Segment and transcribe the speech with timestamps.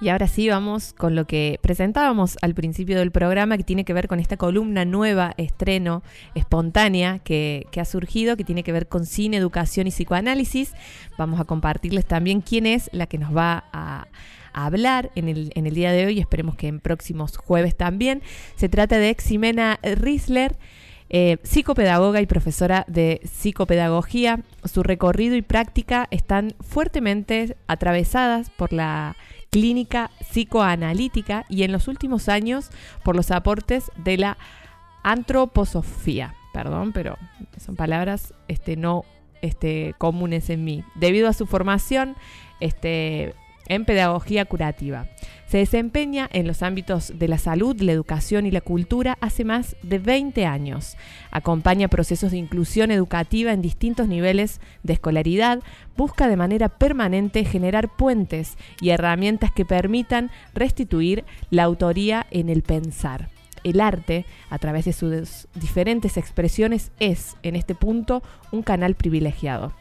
[0.00, 3.92] Y ahora sí vamos con lo que presentábamos al principio del programa, que tiene que
[3.92, 6.02] ver con esta columna nueva, estreno,
[6.34, 10.72] espontánea, que, ha surgido, que tiene que ver con cine, educación y psicoanálisis.
[11.18, 14.06] Vamos a compartirles también quién es la que nos va a,
[14.52, 18.20] hablar en el, en el día de hoy, esperemos que en próximos jueves también.
[18.56, 20.56] Se trata de Ximena Risler.
[21.12, 24.40] Eh, psicopedagoga y profesora de psicopedagogía.
[24.64, 29.16] Su recorrido y práctica están fuertemente atravesadas por la
[29.50, 32.70] clínica psicoanalítica y en los últimos años
[33.02, 34.38] por los aportes de la
[35.02, 36.36] antroposofía.
[36.52, 37.18] Perdón, pero
[37.58, 39.04] son palabras este, no
[39.42, 40.84] este, comunes en mí.
[40.94, 42.14] Debido a su formación
[42.60, 43.34] este,
[43.70, 45.06] en pedagogía curativa.
[45.46, 49.76] Se desempeña en los ámbitos de la salud, la educación y la cultura hace más
[49.82, 50.96] de 20 años.
[51.30, 55.60] Acompaña procesos de inclusión educativa en distintos niveles de escolaridad,
[55.96, 62.62] busca de manera permanente generar puentes y herramientas que permitan restituir la autoría en el
[62.62, 63.30] pensar.
[63.62, 69.72] El arte, a través de sus diferentes expresiones, es, en este punto, un canal privilegiado.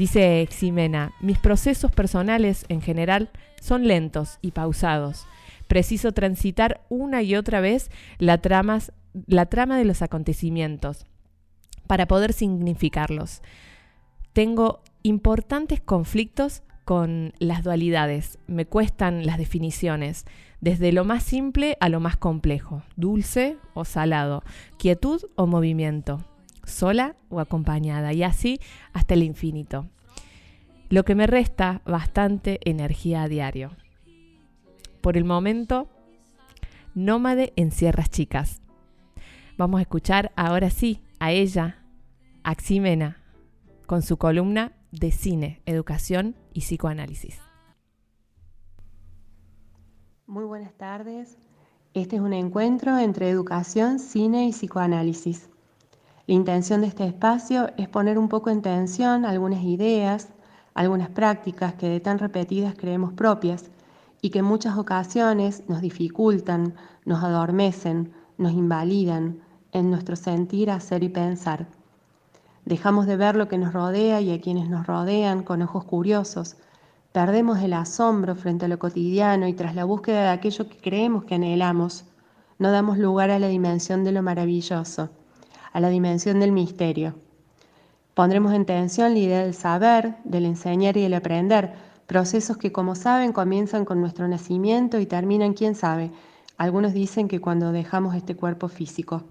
[0.00, 3.28] Dice Ximena, mis procesos personales en general
[3.60, 5.26] son lentos y pausados.
[5.68, 8.40] Preciso transitar una y otra vez la,
[9.26, 11.04] la trama de los acontecimientos
[11.86, 13.42] para poder significarlos.
[14.32, 20.24] Tengo importantes conflictos con las dualidades, me cuestan las definiciones,
[20.62, 24.44] desde lo más simple a lo más complejo, dulce o salado,
[24.78, 26.24] quietud o movimiento,
[26.70, 28.60] sola o acompañada, y así
[28.92, 29.86] hasta el infinito.
[30.88, 33.70] Lo que me resta bastante energía a diario.
[35.00, 35.88] Por el momento,
[36.94, 38.60] nómade en Sierras Chicas.
[39.56, 41.84] Vamos a escuchar ahora sí a ella,
[42.42, 43.22] Aximena,
[43.86, 47.38] con su columna de cine, educación y psicoanálisis.
[50.26, 51.38] Muy buenas tardes.
[51.92, 55.50] Este es un encuentro entre educación, cine y psicoanálisis.
[56.30, 60.28] La intención de este espacio es poner un poco en tensión algunas ideas,
[60.74, 63.68] algunas prácticas que de tan repetidas creemos propias
[64.22, 66.74] y que en muchas ocasiones nos dificultan,
[67.04, 69.40] nos adormecen, nos invalidan
[69.72, 71.66] en nuestro sentir, hacer y pensar.
[72.64, 76.58] Dejamos de ver lo que nos rodea y a quienes nos rodean con ojos curiosos.
[77.10, 81.24] Perdemos el asombro frente a lo cotidiano y tras la búsqueda de aquello que creemos
[81.24, 82.04] que anhelamos,
[82.60, 85.10] no damos lugar a la dimensión de lo maravilloso
[85.72, 87.14] a la dimensión del misterio.
[88.14, 91.74] Pondremos en tensión la idea del saber, del enseñar y del aprender,
[92.06, 96.10] procesos que como saben comienzan con nuestro nacimiento y terminan, quién sabe,
[96.56, 99.22] algunos dicen que cuando dejamos este cuerpo físico.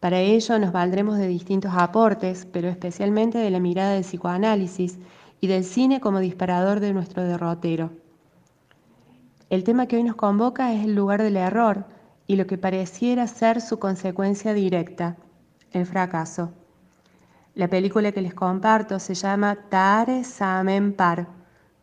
[0.00, 4.98] Para ello nos valdremos de distintos aportes, pero especialmente de la mirada del psicoanálisis
[5.40, 7.90] y del cine como disparador de nuestro derrotero.
[9.50, 11.86] El tema que hoy nos convoca es el lugar del error
[12.26, 15.16] y lo que pareciera ser su consecuencia directa,
[15.72, 16.52] el fracaso.
[17.54, 21.28] La película que les comparto se llama Tare Samen Par,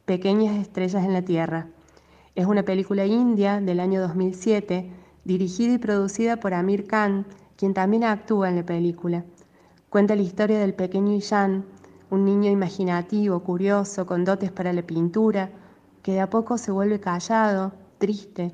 [0.06, 1.68] Pequeñas Estrellas en la Tierra.
[2.34, 4.90] Es una película india del año 2007,
[5.23, 7.25] dirigida y producida por Amir Khan,
[7.57, 9.25] quien también actúa en la película.
[9.90, 11.66] Cuenta la historia del pequeño Ishan,
[12.09, 15.50] un niño imaginativo, curioso, con dotes para la pintura,
[16.03, 18.52] que de a poco se vuelve callado, triste,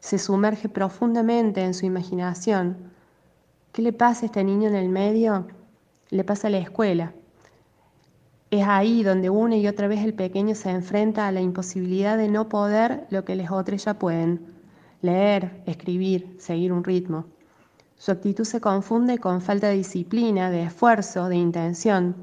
[0.00, 2.97] se sumerge profundamente en su imaginación
[3.78, 5.46] ¿Qué le pasa a este niño en el medio?
[6.10, 7.12] Le pasa a la escuela.
[8.50, 12.26] Es ahí donde una y otra vez el pequeño se enfrenta a la imposibilidad de
[12.26, 14.44] no poder lo que los otros ya pueden,
[15.00, 17.26] leer, escribir, seguir un ritmo.
[17.96, 22.16] Su actitud se confunde con falta de disciplina, de esfuerzo, de intención.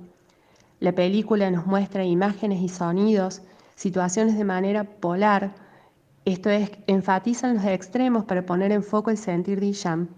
[0.82, 3.44] La película nos muestra imágenes y sonidos,
[3.76, 5.56] situaciones de manera polar,
[6.26, 10.10] esto es, enfatizan los extremos para poner en foco el sentir de Isham.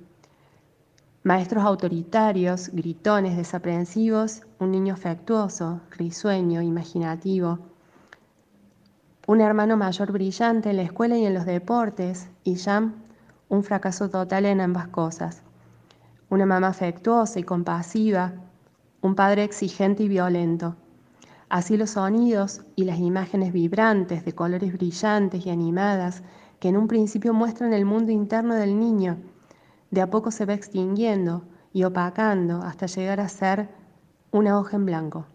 [1.27, 7.59] Maestros autoritarios, gritones, desaprensivos, un niño afectuoso, risueño, imaginativo.
[9.27, 13.03] Un hermano mayor brillante en la escuela y en los deportes, y Jam,
[13.49, 15.43] un fracaso total en ambas cosas.
[16.29, 18.31] Una mamá afectuosa y compasiva,
[19.01, 20.77] un padre exigente y violento.
[21.49, 26.23] Así los sonidos y las imágenes vibrantes de colores brillantes y animadas
[26.61, 29.17] que en un principio muestran el mundo interno del niño
[29.91, 31.43] de a poco se va extinguiendo
[31.73, 33.69] y opacando hasta llegar a ser
[34.31, 35.25] una hoja en blanco.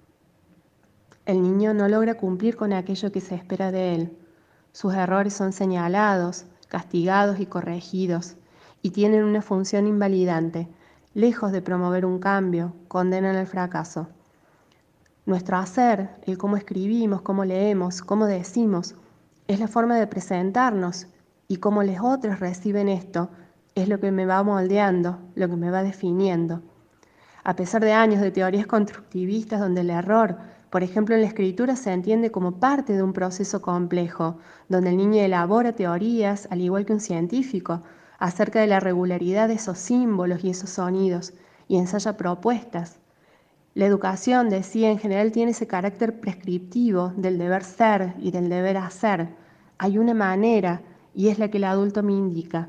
[1.25, 4.19] El niño no logra cumplir con aquello que se espera de él.
[4.73, 8.37] Sus errores son señalados, castigados y corregidos,
[8.83, 10.69] y tienen una función invalidante.
[11.15, 14.09] Lejos de promover un cambio, condenan el fracaso.
[15.25, 18.97] Nuestro hacer, el cómo escribimos, cómo leemos, cómo decimos,
[19.47, 21.07] Es la forma de presentarnos
[21.47, 23.29] y cómo los otros reciben esto
[23.75, 26.63] es lo que me va moldeando, lo que me va definiendo.
[27.45, 30.39] A pesar de años de teorías constructivistas donde el error,
[30.71, 34.39] por ejemplo en la escritura, se entiende como parte de un proceso complejo,
[34.69, 37.83] donde el niño elabora teorías, al igual que un científico,
[38.19, 41.35] acerca de la regularidad de esos símbolos y esos sonidos,
[41.67, 43.01] y ensaya propuestas.
[43.75, 48.77] La educación, decía, en general tiene ese carácter prescriptivo del deber ser y del deber
[48.77, 49.31] hacer.
[49.79, 50.83] Hay una manera,
[51.15, 52.69] y es la que el adulto me indica.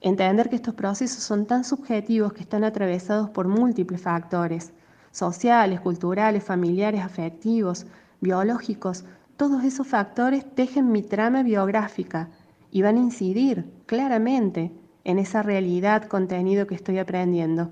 [0.00, 4.72] Entender que estos procesos son tan subjetivos que están atravesados por múltiples factores,
[5.10, 7.86] sociales, culturales, familiares, afectivos,
[8.20, 9.04] biológicos,
[9.36, 12.28] todos esos factores tejen mi trama biográfica
[12.70, 14.72] y van a incidir claramente
[15.04, 17.70] en esa realidad contenido que estoy aprendiendo.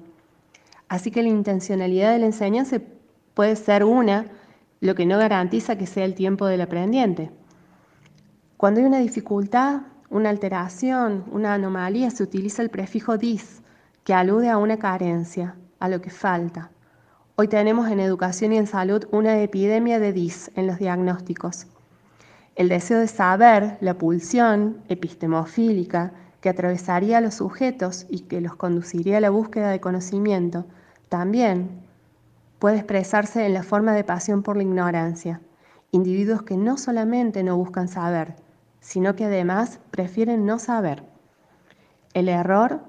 [0.89, 2.81] Así que la intencionalidad de la enseñanza
[3.35, 4.27] puede ser una,
[4.81, 7.31] lo que no garantiza que sea el tiempo del aprendiente.
[8.57, 13.63] Cuando hay una dificultad, una alteración, una anomalía, se utiliza el prefijo dis,
[14.05, 16.71] que alude a una carencia, a lo que falta.
[17.37, 21.67] Hoy tenemos en educación y en salud una epidemia de dis en los diagnósticos.
[22.57, 28.57] El deseo de saber, la pulsión epistemofílica que atravesaría a los sujetos y que los
[28.57, 30.65] conduciría a la búsqueda de conocimiento,
[31.09, 31.83] también
[32.59, 35.41] puede expresarse en la forma de pasión por la ignorancia.
[35.91, 38.35] Individuos que no solamente no buscan saber,
[38.81, 41.03] sino que además prefieren no saber.
[42.15, 42.81] El error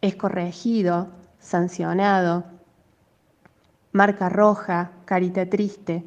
[0.00, 2.44] es corregido, sancionado,
[3.92, 6.04] marca roja, carita triste.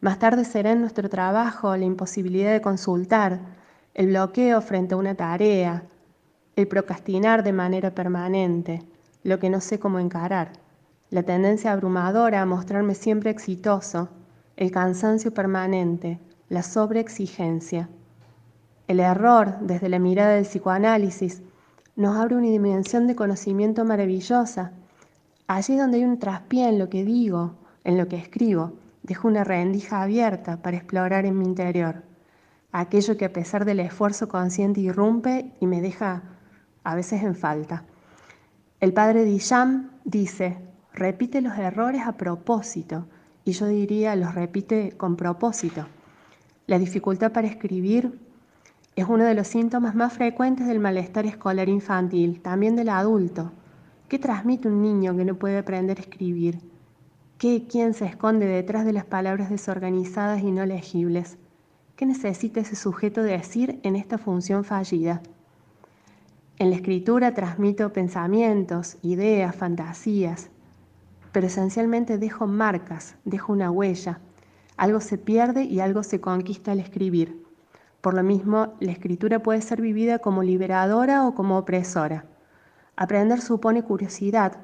[0.00, 3.40] Más tarde será en nuestro trabajo la imposibilidad de consultar,
[3.94, 5.84] el bloqueo frente a una tarea,
[6.56, 8.82] el procrastinar de manera permanente,
[9.22, 10.52] lo que no sé cómo encarar,
[11.10, 14.08] la tendencia abrumadora a mostrarme siempre exitoso,
[14.56, 16.18] el cansancio permanente,
[16.52, 17.88] la sobreexigencia.
[18.86, 21.40] El error, desde la mirada del psicoanálisis,
[21.96, 24.72] nos abre una dimensión de conocimiento maravillosa.
[25.46, 27.54] Allí donde hay un traspié en lo que digo,
[27.84, 32.02] en lo que escribo, dejo una rendija abierta para explorar en mi interior.
[32.70, 36.22] Aquello que a pesar del esfuerzo consciente irrumpe y me deja
[36.84, 37.84] a veces en falta.
[38.78, 40.58] El padre Dijam dice,
[40.92, 43.06] repite los errores a propósito,
[43.42, 45.86] y yo diría, los repite con propósito.
[46.72, 48.18] La dificultad para escribir
[48.96, 53.52] es uno de los síntomas más frecuentes del malestar escolar infantil, también del adulto.
[54.08, 56.60] ¿Qué transmite un niño que no puede aprender a escribir?
[57.36, 61.36] ¿Qué, quién se esconde detrás de las palabras desorganizadas y no legibles?
[61.94, 65.20] ¿Qué necesita ese sujeto decir en esta función fallida?
[66.58, 70.48] En la escritura transmito pensamientos, ideas, fantasías,
[71.32, 74.20] pero esencialmente dejo marcas, dejo una huella,
[74.76, 77.42] algo se pierde y algo se conquista al escribir.
[78.00, 82.24] Por lo mismo, la escritura puede ser vivida como liberadora o como opresora.
[82.96, 84.56] Aprender supone curiosidad,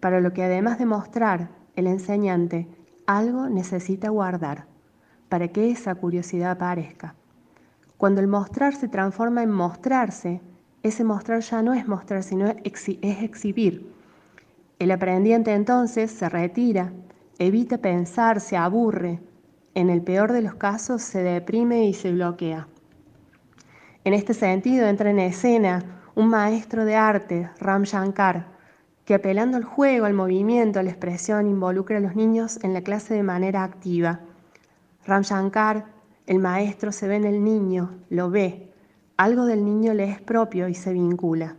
[0.00, 2.68] para lo que además de mostrar el enseñante,
[3.06, 4.66] algo necesita guardar,
[5.28, 7.14] para que esa curiosidad aparezca.
[7.96, 10.40] Cuando el mostrar se transforma en mostrarse,
[10.82, 13.92] ese mostrar ya no es mostrar, sino es exhibir.
[14.78, 16.92] El aprendiente entonces se retira,
[17.38, 19.20] evita pensar, se aburre,
[19.74, 22.68] en el peor de los casos se deprime y se bloquea.
[24.04, 28.46] En este sentido entra en escena un maestro de arte, Ram Shankar,
[29.04, 32.82] que apelando al juego, al movimiento, a la expresión, involucra a los niños en la
[32.82, 34.20] clase de manera activa.
[35.06, 35.86] Ram Shankar,
[36.26, 38.72] el maestro, se ve en el niño, lo ve,
[39.16, 41.56] algo del niño le es propio y se vincula.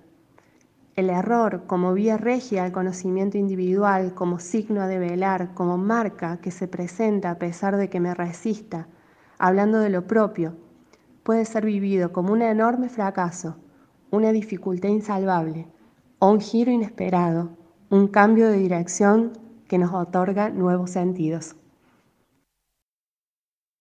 [0.95, 6.51] El error como vía regia al conocimiento individual, como signo a develar, como marca que
[6.51, 8.87] se presenta a pesar de que me resista,
[9.39, 10.55] hablando de lo propio,
[11.23, 13.55] puede ser vivido como un enorme fracaso,
[14.11, 15.67] una dificultad insalvable
[16.19, 17.57] o un giro inesperado,
[17.89, 19.33] un cambio de dirección
[19.67, 21.55] que nos otorga nuevos sentidos.